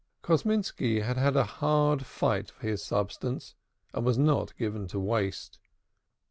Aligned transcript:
Kosminski 0.23 1.03
had 1.03 1.17
had 1.17 1.35
a 1.35 1.43
hard 1.43 2.07
fight 2.07 2.49
for 2.49 2.65
his 2.65 2.81
substance, 2.81 3.53
and 3.93 4.03
was 4.03 4.17
not 4.17 4.57
given 4.57 4.87
to 4.87 4.99
waste. 4.99 5.59